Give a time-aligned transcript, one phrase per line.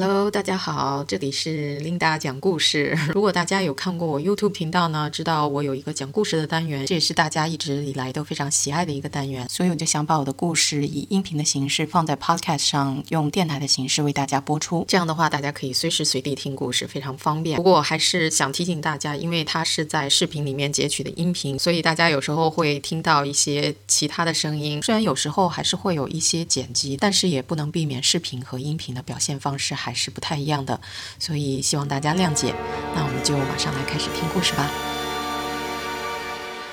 [0.00, 2.96] Hello，大家好，这里是 Linda 讲故事。
[3.12, 14.84] 如果大家有看过我 YouTube 频道呢，知道我有一个讲故事的单元，这也是大家一直以来都非常喜爱的一个单元，所以我就想把我的故事以音频的形式放在 Podcast 上，用电台的形式为大家播出。
[14.86, 17.56] 这样的话，大家可以随时随地听故事，非常方便。
[17.56, 24.80] 不过我还是想提醒大家，因为它是在视频里面截取的音频，所以大家有时候会听到一些其他的声音。
[24.80, 29.74] 虽然有时候还是会有一些剪辑，但是也不能避免视频和音频的表现方式。
[29.87, 30.78] 还还是不太一样的，
[31.18, 32.54] 所以希望大家谅解。
[32.94, 34.70] 那我们就马上来开始听故事吧。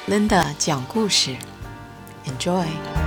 [0.10, 1.34] Linda 讲故事
[2.26, 3.05] ，Enjoy。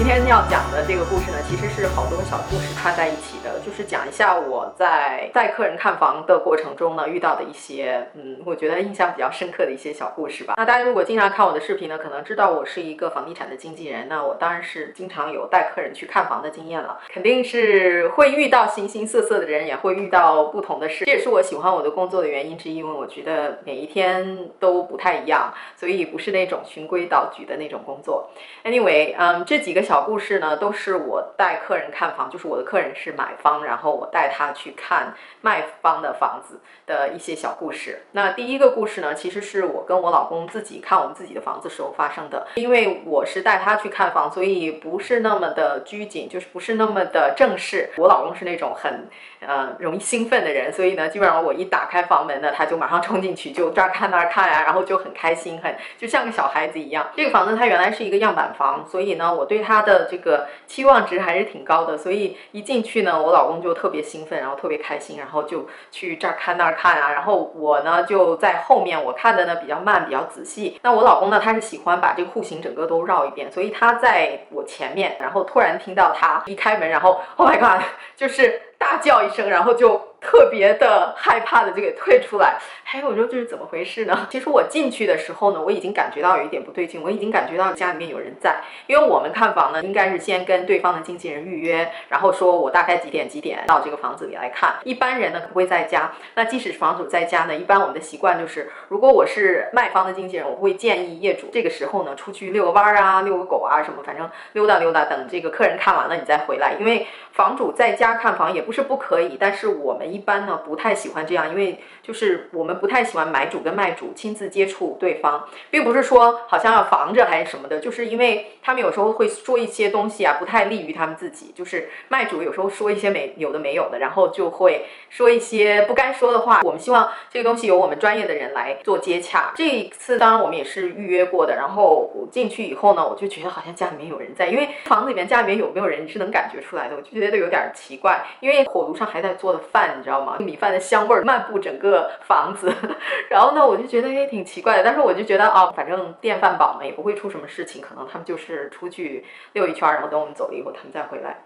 [0.00, 10.54] 今天要讲的这个故事呢，其实是好多小故事串在一起的，就是讲一下我在带客人看房的过程中呢遇到的一些，嗯，我觉得印象比较深刻的一些小故事吧。
[10.56, 28.30] 那大家如果经常看我的视频呢，可能知道我是一个房地产的经纪人，那我当然是经常有带客人去看房的经验了，肯定是会遇到形形色色的人，也会遇到不同的事，这也是我喜欢我的工作的原因之一，因为我觉得每一天都不太一样，所以不是那种循规蹈矩的那种工作。
[28.64, 29.89] Anyway，嗯，这几个。
[29.90, 38.02] 小故事呢，都是我带客人看房，就是我的客人是买方，然后我带他去看卖方的房子的一些小故事。
[38.12, 42.46] 那第一个故事呢，其实是我跟我老公自己看我们自己的房子时候发生的。
[42.54, 47.90] 因为我是带他去看房，所以不是那么的拘谨，就是不是那么的正式。
[47.96, 49.08] 我老公是那种很
[49.40, 57.10] 呃容易兴奋的人，所以呢，基本上我一打开房门呢，他就马上冲进去，就这儿看那儿看呀，然后就很开心，很就像个小孩子一样。
[57.16, 59.79] 这个房子它原来是一个样板房，所以呢，我对它。
[59.80, 70.78] 他的这个期望值还是挺高的，所以一进去呢，我老公就特别兴奋，然后特别开心，然后就去这儿看那儿看啊，然后我呢就在后面，我看的呢比较慢，比较仔细。
[70.82, 77.82] 那我老公呢，他是喜欢把这个户型整个都绕一遍，所以他在我前面，然后突然听到他一开门，然后 Oh my God，
[78.14, 80.08] 就是大叫一声，然后就。
[80.22, 84.28] 特别的害怕的就给退出来，哎，我说这是怎么回事呢？
[84.30, 94.74] 其实我进去的时候呢，我已经感觉到有一点不对劲，我已经感觉到家里面有人在，因为我们看房呢，应该是先跟对方的经纪人预约，然后说我大概几点几点到这个房子里来看。
[94.84, 110.08] 一般人呢不会在家，那即使是房主在家呢，一般我们的习惯就是，如果我是卖方的经纪人，我会建议业主这个时候呢出去遛个弯儿啊，遛个狗啊什么，反正溜达溜达，等这个客人看完了你再回来，因为房主在家看房也不不是不可以，但是我们。
[110.10, 121.52] 一般呢不太喜欢这样，因为就是我们不太喜欢买主跟卖主亲自接触对方，并不是说好像要防着还是什么的，就是因为他们有时候会说一些东西啊，不太利于他们自己。
[121.54, 126.60] 就是卖主有时候说一些没有的没有的，然后就会说一些不该说的话。
[126.62, 129.52] 我们希望这个东西由我们专业的人来做接洽。
[129.54, 139.96] 这一次当然我们也是预约过的，然后进去以后呢，我就觉得好像家里面有人在，因为房子里面家里面有没有人是能感觉出来的，我就觉得有点奇怪，因为火炉上还在做的饭。
[139.98, 140.36] 你知道吗？
[140.38, 142.72] 米饭的香味儿漫步整个房子，
[143.28, 144.84] 然后呢，我就觉得也挺奇怪的。
[144.84, 151.44] 但是我就觉得啊，反正电饭煲嘛，也不会出什么事情，可能他们就是出去溜一圈，然后等我们走了以后，他们再回来。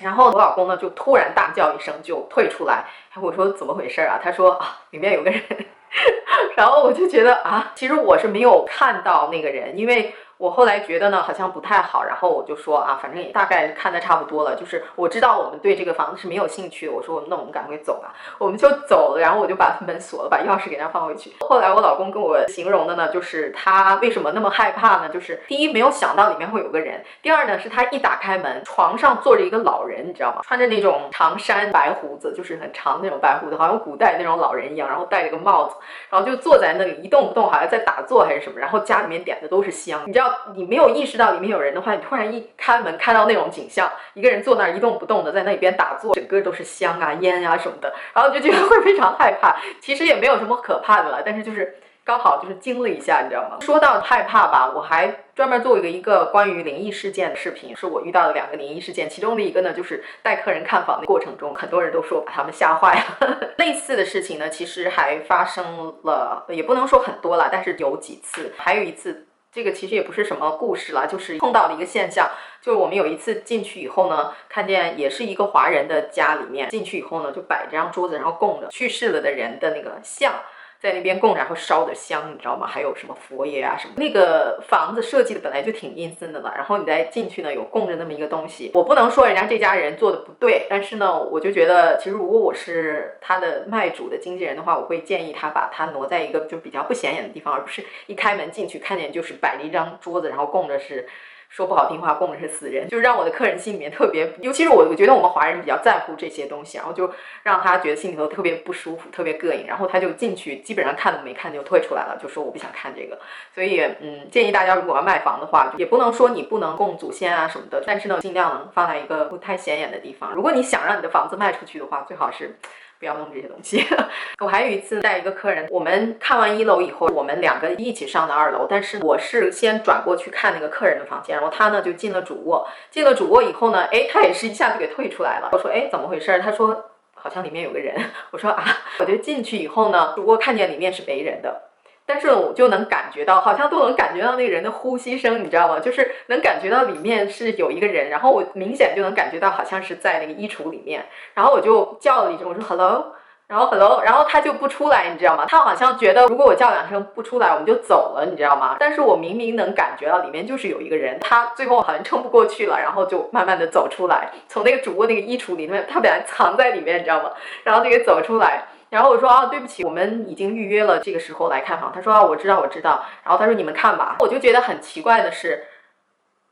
[0.00, 2.84] 然后我老公呢，就突然大叫一声，就退出来。
[3.20, 4.18] 我说怎么回事啊？
[4.22, 5.42] 他说啊，里面有个人。
[6.56, 10.14] 然后我就觉得啊，其实我是没有看到那个人，因为。
[10.38, 16.92] 我后来觉得呢，好像不太好，然后我就说啊，反正也大概看的差不多了，就是我知道我们对这个房子是没有兴趣的。
[16.92, 21.34] 我说那我们赶快走吧，我们就走了，然后我就把门锁了，把钥匙给他放回去。
[21.40, 25.08] 后来我老公跟我形容的呢，就是他为什么那么害怕呢？
[25.08, 30.40] 就是第一没有想到里面会有个人，第二呢是他一打开门，床上坐着一个老人，你知道吗？
[30.44, 35.74] 穿着那种长衫，白胡子，就是很长那种白胡子，好像古代那种老人一样，然后戴着个帽子，
[36.10, 38.60] 然后就坐在那里一动不动，好像在打坐还是什么。
[38.60, 40.27] 然后家里面点的都是香，你知道。
[40.54, 49.56] 你没有意识到里面有人的话，你突然一开门看到那种景象，一个人坐那儿一动不动的在那边打坐，整个都是香啊烟啊什么的，然后就觉得会非常害怕。
[49.80, 53.58] 其实也没有什么可怕的了，但是就是刚好就是惊了一下，你知道吗？
[53.62, 63.38] 说到害怕吧，我还专门做一个一个关于灵异事件的视频，是我遇到的两个灵异事件，其中的一个呢就是带客人看房的过程中，很多人都说把他们吓坏了。
[63.58, 69.27] 类似的事情呢，其实还发生了，也不能说很多了，但是有几次，还有一次。
[69.52, 72.30] 这个其实也不是什么故事了，就是碰到了一个现象，
[72.60, 80.34] 就是我们有一次进去以后呢，看见也是一个华人的家里面，进去以后呢，就摆这张桌子，然后供着去世了的人的那个像。
[80.80, 82.66] 在那边供，然后烧的香，你知道吗？
[82.66, 83.94] 还有什么佛爷啊什么？
[83.96, 88.70] 那个房子设计的本来就挺阴森的了，然后你再进去呢，有供着那么一个东西。
[88.74, 101.08] 我不能说人家这家人做的不对，但是呢，我就觉得其实如果我是他的卖主的经纪人的话，我会建议他把它挪在一个就比较不显眼的地方，而不是一开门进去看见就是摆了一张桌子，然后供着是
[101.48, 107.10] 说不好听话，供的是死人，就让我的客人心里面特别，尤其是我，我觉得我们华人比较在乎这些东西，然后就
[107.42, 113.18] 让他觉得心里头特别不舒服，特别膈应，然后他就进去，基本上看都没看就退出来了，就说我不想看这个。
[113.54, 120.32] 所以，嗯，建议大家如果要卖房的话，也不能说你不能供祖先啊什么的，但是呢，尽量能放在一个不太显眼的地方。
[120.34, 122.56] 如果你想让你的房子卖出去的话，最好是。
[122.98, 123.86] 不要弄这些东西。
[124.40, 128.66] 我还有一次带一个客人，我们看完一楼以后，我们两个一起上的二楼。
[128.68, 132.66] 但是我是先转过去看那个客人的房间，然后他呢就进了主卧。
[132.90, 135.48] 进了主卧以后呢，哎，他也是一下子给退出来了。
[135.52, 136.38] 我说，哎，怎么回事？
[136.40, 137.94] 他说，好像里面有个人。
[138.32, 138.64] 我说啊，
[138.98, 141.67] 我就进去以后呢，主卧看见里面是没人的。
[142.08, 145.78] 但是我就能感觉到，好像都能感觉到那个人的呼吸声，你知道吗？
[145.78, 153.12] 就是能感觉到里面是有一个人，然后我明显就能感觉到好像是在那个衣橱里面，然后我就叫了一声，我说 hello，
[153.46, 155.44] 然后 hello，然后他就不出来，你知道吗？
[155.46, 158.76] 他好像觉得如果我叫两声不出来，我们就走了，你知道吗？
[158.80, 167.30] 但是我明明能感觉到里面就是有一个人，他最后好像撑不过去了，然后就慢慢的走出来，从那个主卧那个衣橱里面，他本来藏在里面，你知道吗？
[167.64, 168.64] 然后就给走出来。
[168.90, 171.92] 然后我说啊，对不起，我们已经预约了这个时候来看房。
[171.94, 173.04] 他说啊，我知道，我知道。
[173.22, 174.16] 然后他说你们看吧。
[174.20, 175.66] 我就觉得很奇怪的是，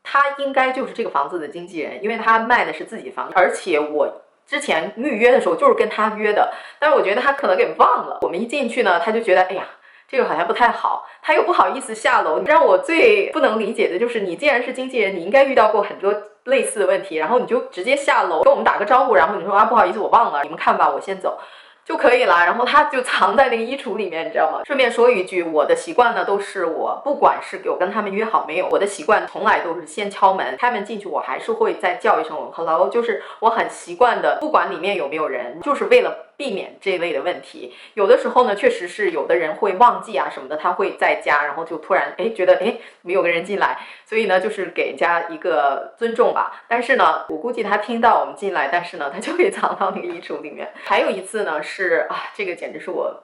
[0.03, 6.53] 他应该就是这个房子的经纪人，因为他卖的是自己房，而且我之前预约的时候就是跟他约的。
[6.79, 8.19] 但是我觉得他可能给忘了。
[8.23, 9.65] 我们一进去呢，他就觉得哎呀，
[10.07, 12.43] 这个好像不太好，他又不好意思下楼。
[12.45, 21.39] 让我最不能理解的就是，你既然是经纪人，你应该遇到过很多类似的问题，然后你就直接下楼跟我们打个招呼，然后你说啊，不好意思，我忘了，你们看吧，我先走。
[21.87, 24.63] 就可以了，然后他就藏在那个衣橱里面，你知道吗？
[24.65, 36.26] 顺便说一句，我的习惯呢，都是我不管是我跟他们约好没有，我的习惯从来都是先敲门，开门进去，我还是会再叫一声 hello，就是我很习惯的，不管里面有没有人，就是为了。
[36.37, 46.65] 避免这类的问题，有的时候呢，确实是有的人会忘记啊什么的，他会在家，然后就突然哎觉得哎没有个人进来，所以呢就是给人家一个尊重吧。
[46.69, 50.73] 但是呢，我估计他听到我们进来，但是呢他就会藏到那个衣橱里面。
[50.85, 53.23] 还有一次呢是啊，这个简直是我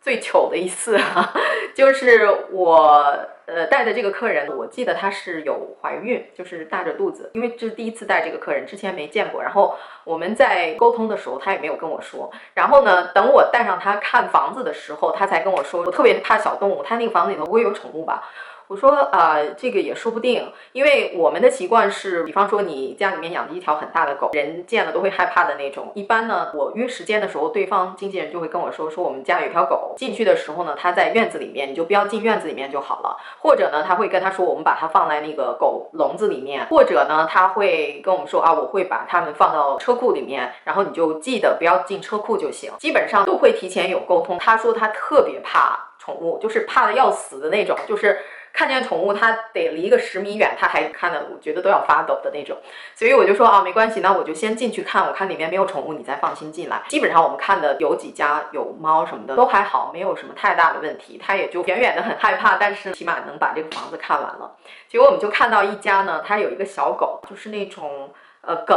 [0.00, 1.32] 最糗的一次啊，
[1.74, 3.18] 就是我。
[3.52, 9.42] 呃，带的这个客人，我记得她是有怀孕，就是大着肚子，因为这是第一次带这个客人，之前没见过。
[9.42, 9.74] 然后
[10.04, 12.30] 我们在沟通的时候，她也没有跟我说。
[12.54, 18.22] 然后呢，等我带上她看房子的时候，她才跟我说，我特别怕小动物，她那个房子里头不会有宠物吧？
[18.70, 25.90] 我说啊，这个也说不定，因为我们的习惯是，比方说你家里面养的一条很大的狗，人见了都会害怕的那种。
[25.96, 33.16] 一般呢，我约时间的时候，对方经纪人就会跟我说，说我们家有一条狗，进去的时候呢，它在院子里面，你就不要进院子里面就好了。
[33.40, 36.64] 或者呢，他会跟他说，我们把它放在那个狗笼子里面。
[36.66, 42.70] 或者呢，他会跟我们说啊，我会把它们放到车库里面，然后你就记得不要进车库就行。
[42.78, 44.38] 基本上都会提前有沟通。
[44.38, 48.16] 他说他特别怕宠物，就是怕的要死的那种，就是。
[48.52, 52.56] 看见宠物，它得离个十米远，它还看的，我觉得都要发抖的那种。
[52.94, 56.82] 所以我就说啊，没关系，那我就先进去看，我看里面没有宠物，你再放心进来。
[56.88, 61.18] 基本上我们看的有几家有猫什么的都还好，没有什么太大的问题。
[61.22, 64.56] 它也就远远的很害怕，但是起码能把这个房子看完了。
[64.88, 68.12] 结果我们就看到一家呢，它有一个小狗，就是那种
[68.42, 68.76] 呃梗。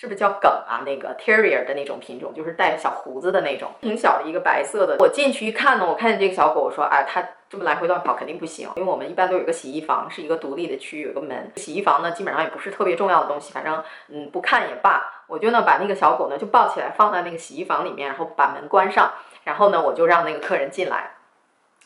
[0.00, 0.82] 是不是叫梗啊？
[0.86, 4.94] 那个 terrier 的那种品种，就是带小胡子的那种，挺小的一个白色的。
[5.00, 11.50] 我进去一看呢，我看见这个小狗，我说，哎，它这么来回乱跑肯定不行，因为我们一般都有个洗衣房，是一个独立的区域，有个门。
[11.56, 15.02] 洗衣房呢，基本上也不是特别重要的东西，反正嗯不看也罢。
[15.26, 19.10] 我就呢把那个小狗呢就抱起来放在那个洗衣房里面，然后把门关上，
[19.44, 21.10] 然后呢我就让那个客人进来，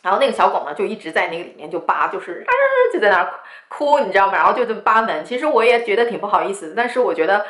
[0.02, 2.50] 然后那个小狗呢就一直在那个里面就扒，就是啊
[2.92, 3.32] 就在那儿
[3.68, 4.32] 哭，你知道吗？
[4.34, 5.25] 然后就这么扒门。
[5.25, 7.46] 其实我也觉得挺不好意思，但是我觉得。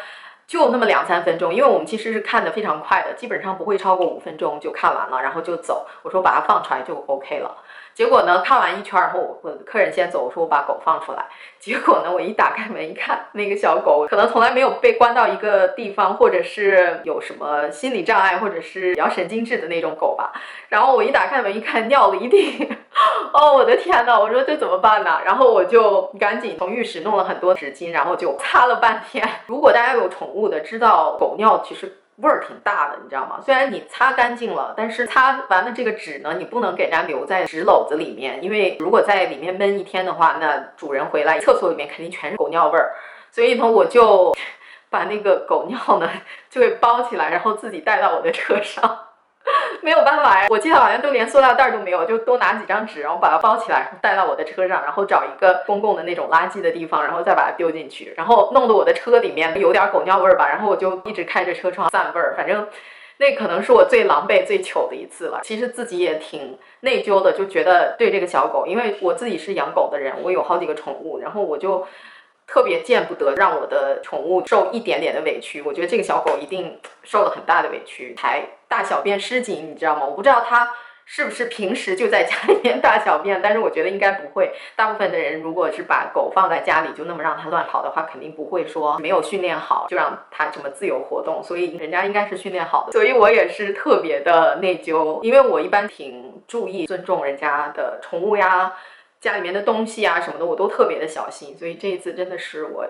[0.53, 5.87] 就那么两三分钟，因为我们其实是看的非常快的，基本上不会超过五分钟就看完了，然后就走。
[6.03, 7.57] 我说把它放出来就 OK 了。
[7.95, 11.25] 结果呢，看完一圈然后，我客人先走，我说我把狗放出来。
[11.59, 20.35] 结果呢，我一打开门一看，那个小狗可能从来没有被关到一个地方，或者是有什么心理障碍，或者是比较神经质的那种狗吧。
[20.69, 22.77] 然后我一打开门一看，尿了一地。
[23.35, 25.21] 哦，我的天呐，我说这怎么办呢？
[25.25, 29.29] 然后我就赶紧从浴室弄了很多纸巾，然后就擦了半天。
[29.47, 31.99] 如果大家有宠物的，知道狗尿其实。
[32.17, 33.41] 味儿挺大的，你知道吗？
[33.43, 42.93] 虽然你擦干净了，但是擦完了这个纸呢，你不能给人家留在纸篓子里面，因为如果在里面闷一天的话，那主人回来厕所里面肯定全是狗尿味儿。
[43.33, 44.33] 所以呢，我就
[44.91, 46.09] 把那个狗尿呢
[46.51, 48.99] 就给包起来，然后自己带到我的车上。
[49.83, 62.67] 没有办法呀，我记得好像都连塑料袋都没有，就多拿几张纸，然后把它包起来，带到我的车上，然后找一个公共的那种垃圾的地方，然后再把它丢进去，然后弄得我的车里面有点狗尿味儿吧，然后我就一直开着车窗散味儿，反正
[63.17, 65.41] 那可能是我最狼狈、最糗的一次了。
[65.43, 71.87] 其实自己也挺内疚的，就觉得对这个小狗，因为我自己是养狗的人，我有好几个宠物，然后我就
[72.47, 75.63] 特别见不得让我的宠物受一点点的委屈。
[75.63, 80.07] 我觉得这个小狗一定受了很大的委屈，才大小便失禁，你知道吗？
[80.07, 80.71] 我不知道它。
[81.05, 83.43] 是不是平时就在家里面大小便？
[83.43, 84.53] 但是我觉得应该不会。
[84.77, 91.43] 大部分的人如果是把狗放在家里就那么让它乱跑的话，肯定不会说没有训练好就让它这么自由活动。
[91.43, 92.93] 所以人家应该是训练好的。
[92.93, 98.73] 所以我也是特别的内疚，因为我一般挺注意尊重人家的宠物呀，
[99.21, 101.59] 家里面的东西啊什么的，我都特别的小心。
[101.59, 102.87] 所以这一次真的是我。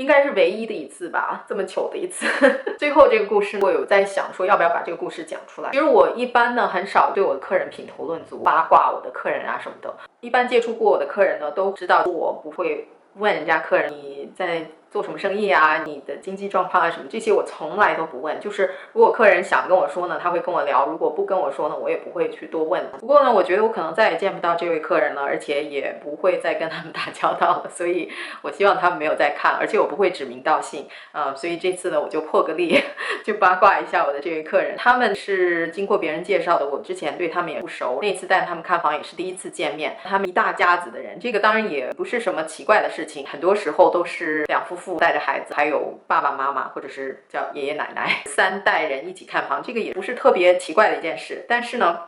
[0.00, 2.26] 应该是唯一的一次吧，这么糗的一次。
[2.78, 5.70] 最后这个故事，我有在想说要不要把这个故事讲出来。
[5.72, 9.94] 其实我一般呢很少对我的客人品头论足、八卦我的客人啊什么的。
[10.20, 14.66] 一般接触过我的客人呢，都知道我不会问人家客人你在。
[14.90, 15.84] 做什么生意啊？
[15.84, 18.40] 你的经济状况啊，什么这些我从来都不问。
[18.40, 22.90] 就是如果客人想跟我说呢，他会跟我聊；如果不跟我说呢，我也不会去多问。
[22.98, 27.70] 不过呢，我觉得我可能再也见不到这位客人了，而且也不会再跟他们打交道了。
[27.70, 28.10] 所以
[28.42, 30.88] 我希望他们没有再看，而且我不会指名道姓。
[31.12, 32.82] 呃，所以这次呢，我就破个例，
[33.24, 34.74] 就八卦一下我的这位客人。
[34.76, 38.00] 他们是经过别人介绍的，我之前对他们也不熟。
[38.02, 39.96] 那次带他们看房也是第一次见面。
[40.02, 44.79] 他们一大家子的人，这个当然也不是什么奇怪的事情，很多时候都是两夫。
[44.80, 51.44] 父带着孩子，还有爸爸妈妈，或者是叫爷爷奶奶，三代人一起看房，这个也不是特别奇怪的一件事。
[51.48, 52.00] 但是呢。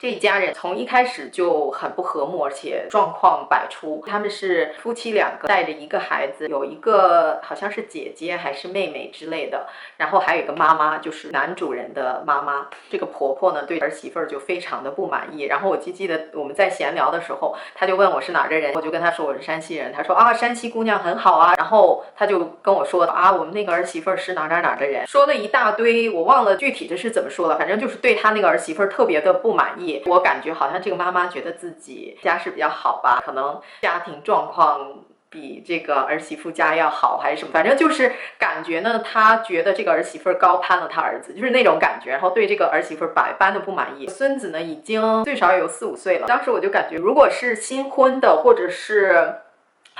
[0.00, 4.02] 这一家人从一开始就很不和睦，而且状况百出。
[4.06, 9.66] 他们是夫妻两个，带着一个孩子，有一个好像是姐姐还是妹妹之类的，
[9.98, 12.68] 然后还有一个妈妈，就是男主人的妈妈。
[12.88, 15.42] 这个婆婆呢，对儿媳妇儿就非常的不满意。
[15.42, 19.92] 然后我记记得我们在闲聊的时候，她就问我是哪儿的人，我就跟她说我是山西人。
[19.92, 21.52] 她说啊，山西姑娘很好啊。
[21.58, 29.89] 然后她就跟我说啊，我们那个儿媳妇儿是哪哪哪的人，说了一大堆，我忘了具体的是怎么说了，反正就是对她那个儿媳妇儿特别的不满意。
[30.06, 44.06] 我感觉好像这个妈妈觉得自己家世比较好吧，可能家庭状况比这个儿媳妇家要好，还是什么，反正就是感觉呢，她觉得这个儿媳妇高攀了她儿子，就是那种感觉，然后对这个儿媳妇百般的不满意。
[44.06, 49.34] 孙子呢，已经最少有四五岁了，当时我就感觉，如果是新婚的，或者是。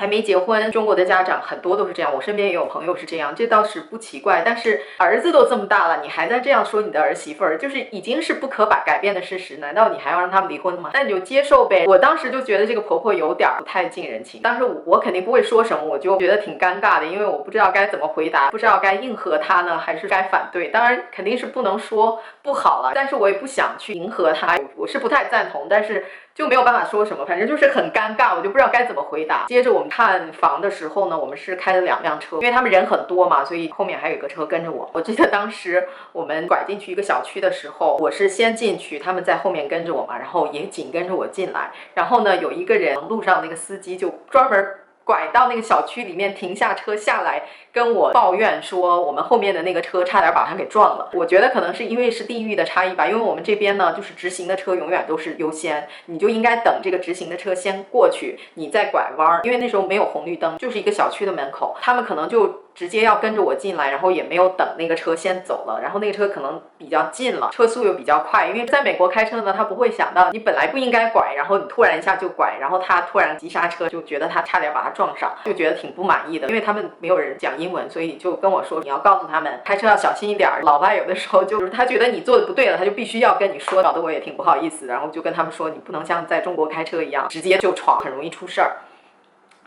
[0.00, 2.11] 还没结婚，中国的家长很多都是这样。
[2.14, 4.40] 我身边也有朋友是这样，这倒是不奇怪。
[4.42, 9.59] 但是儿子都这么大了，你还在这样说你的儿媳妇儿，就是已经是不可把改变的事实。
[9.59, 10.88] 难道你还要让他们离婚吗？
[10.95, 11.85] 那你就接受呗。
[11.87, 14.40] 我当时就觉得这个婆婆有点不太近人情。
[14.40, 20.69] 当时我肯定不会说什么，我就觉得挺尴尬的，因为我不知道该怎么回答，不知道该应和她呢，还是该反对。
[20.69, 26.07] 当然肯定是不能说不好了，但是我也不想去迎合她，我是不太赞同，但是。
[26.34, 29.44] 就没有办法说什么，反正就是很尴尬，我就不知道该怎么回答。
[29.46, 34.88] 接着我们看房的时候呢，我们是开了两辆车，因为他们人很多嘛，所以后面还有一个车跟着我。
[34.92, 41.72] 我记得当时我们拐进去一个小区的时候，我是先进去，他们在后面跟着我嘛，然后也紧跟着我进来。
[41.94, 44.75] 然后呢，有一个人路上那个司机就专门。
[45.10, 51.10] 拐到那个小区里面停下车下来，跟我抱怨说我们后面的那个车差点把他给撞了。
[51.14, 59.40] 我觉得可能是因为是地域的差异吧，因为我们这边呢就是直行的车永远都是优先，你就应该等这个直行的车先过去，你再拐弯。
[59.42, 62.62] 因为那时候没有红绿灯，就是一个小区的门口，他们可能就。
[62.80, 80.49] 直接要跟着我进来，然后也没有等那个车先走了，然后那个车可能比较近了，车速又比较快，因为在美国开车呢，他不会想到你本来不应该拐，然后你突然一下就拐，然后他突然急刹车，就觉得他差点把他撞上，就觉得挺不满意的，因为他们没有人讲英文，所以就跟我说你要告诉他们开车要小心一点。
[80.62, 88.78] 老外有的时候就是他觉得你做的不对了，他就必须要跟你说，搞得我也挺不好意思，然后就跟他们说你不能像在中国开车一样直接就闯，很容易出事儿。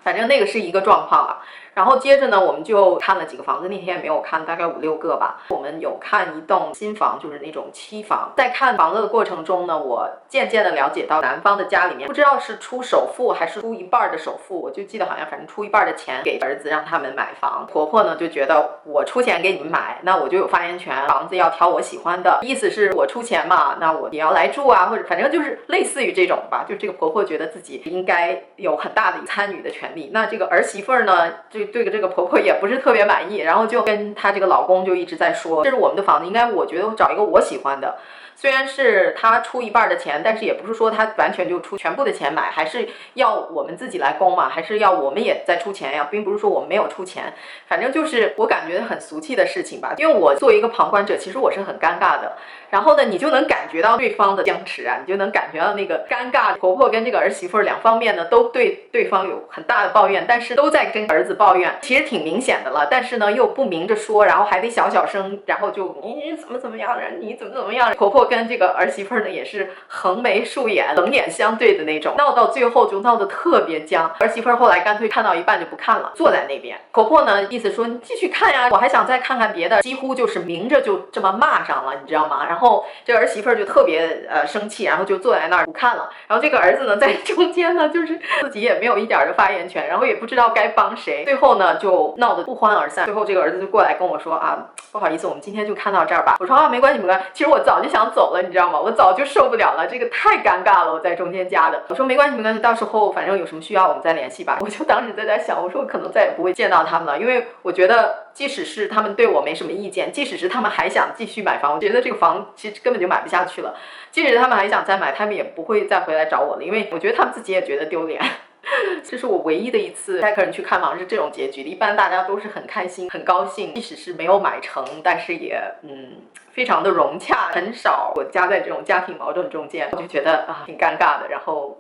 [0.04, 1.38] 反正那个是一个状况了。
[1.74, 5.42] 然后接着呢，我们就看了几个房子，那天也没有看，大概五六个吧。
[5.50, 8.32] 我们有看一栋新房，就是那种期房。
[8.38, 17.66] 在看房子的过程中呢，我渐渐的了解到，男方的家里面不知道是出首付还是出一半的首付，我就记得好像反正出一半的钱给儿子让他们买房。
[17.68, 26.66] 婆婆呢就觉得我出钱给你们买，那我就有发言权，房子要挑我喜欢的，意思是我出钱嘛，那我也要来住啊，或者反正就是类似于这种吧。
[26.70, 30.12] 就这个婆婆觉得自己应该有很大的参与的权利。
[30.14, 31.63] 那这个儿媳妇儿呢，就。
[31.66, 37.98] 对这个婆婆也不是特别满意，然后就跟她这个老公就一直在说，这是我们的房子，应该我觉得找一个我喜欢的。
[38.36, 47.34] 虽然是他出一半的钱，但是也不是说他完全就出全部的钱买，还是要我们自己来供嘛，还是要我们也在出钱呀，并不是说我们没有出钱，
[47.68, 49.94] 反正就是我感觉很俗气的事情吧。
[49.98, 52.34] 因为我作为一个旁观者，其实我是很尴尬的。
[52.70, 56.58] 然后呢，你就能感觉到对方的僵持啊，你就能感觉到那个尴尬。
[56.58, 62.88] 婆婆跟这个儿媳妇两方面呢，都对对方有很大的抱怨，但是都在跟儿子抱怨，其实挺明显的了。
[62.90, 67.94] 但是呢，又不明着说，然后还得小小声，然后就你怎么怎么样，你怎么怎么样。
[67.94, 74.10] 婆婆跟这个儿媳妇呢，也是横眉竖眼、冷眼相对的那种，闹到最后就闹得特别僵。
[74.20, 76.78] 儿媳妇后来干脆看到一半就不看了，坐在那边。
[76.92, 82.46] 婆婆呢，意思说你继续看呀，我还想再看看别的，几乎就是明着就这么骂上了，你知道吗？
[82.48, 82.86] 然后。
[83.06, 86.10] 这儿媳妇就特别呃生气，然后就坐在那儿不看了。
[86.28, 91.24] 然后这个儿子呢在中间呢，就是自己也没有一点的发言权，然后也不知道该帮谁。
[91.26, 93.06] 最后呢就闹得不欢而散。
[93.06, 96.38] 最后这个儿子就过来跟我说啊，不好意思，我们今天就看到这儿吧。
[96.40, 97.26] 我说啊，没关系没关系。
[97.34, 98.80] 其实我早就想走了，你知道吗？
[98.80, 100.94] 我早就受不了了，这个太尴尬了。
[100.94, 101.84] 我在中间夹的。
[101.90, 104.58] 我说没关系没关系，到时候反正有什么需要我们再联系吧。
[104.62, 113.76] 我就当时在在想，我说我可能再也不会见到他们了，因为我觉得即使是他们对我没什么意见，即使是他们还想继续买房，我觉得这个房其实根本就买不下去了。
[114.12, 118.22] 即使他们还想再买，他们也不会再回来找我了，因为我觉得他们自己也觉得丢脸。
[119.04, 126.14] 这是我唯一的一次带客人去看房是这种结局，一般大家都是很开心、很高兴，即使是没有买成，但是也嗯
[126.52, 131.78] 非常的融洽，很少我夹在这种家庭矛盾中间，我就觉得啊挺尴尬的，然后。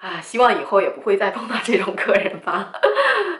[0.00, 2.72] 啊，希望以后也不会再碰到这种客人吧。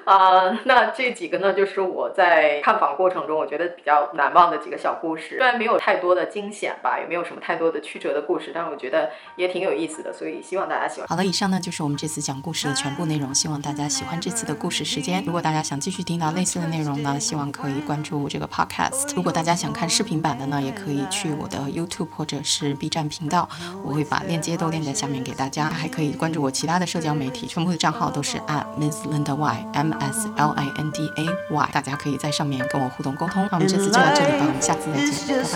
[0.05, 5.37] 啊，那这几个呢，就是我在看房过程中我觉得比较难忘的几个小故事。
[5.37, 11.07] 虽然没有太多的惊险吧，也没有什么太多的曲折的故事，但我觉得也挺有意思的，所以希望大家喜欢。
[11.07, 15.23] 好了，以上呢就是我们这次讲故事的全部内容，希望大家喜欢这次的故事时间。
[15.25, 19.15] 如果大家想继续听到类似的内容呢，希望可以关注这个 podcast。
[19.15, 23.49] 如果大家想看视频版的呢，也可以去我的 YouTube 或者是 B 站频道，
[23.85, 26.59] 我会把链接都链在下面给大家，还可以关注我我。
[26.59, 33.47] 其他的社交媒体全部的账号都是 at Miss Linda Y M S L I N D A Y，大家可以在上面跟我互动沟通。
[33.51, 34.99] 那我们这次就到这里吧，我们下次再